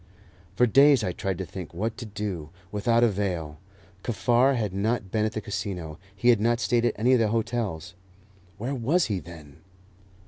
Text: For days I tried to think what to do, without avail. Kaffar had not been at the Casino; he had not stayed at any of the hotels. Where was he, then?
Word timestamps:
For 0.55 0.65
days 0.65 1.03
I 1.03 1.11
tried 1.11 1.37
to 1.37 1.45
think 1.45 1.75
what 1.75 1.95
to 1.99 2.07
do, 2.07 2.49
without 2.71 3.03
avail. 3.03 3.59
Kaffar 4.01 4.55
had 4.55 4.73
not 4.73 5.11
been 5.11 5.25
at 5.25 5.33
the 5.33 5.41
Casino; 5.41 5.99
he 6.15 6.29
had 6.29 6.41
not 6.41 6.59
stayed 6.59 6.85
at 6.85 6.95
any 6.97 7.13
of 7.13 7.19
the 7.19 7.27
hotels. 7.27 7.93
Where 8.57 8.73
was 8.73 9.05
he, 9.13 9.19
then? 9.19 9.57